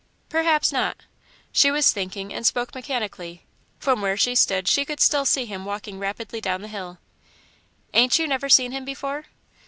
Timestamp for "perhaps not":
0.29-0.97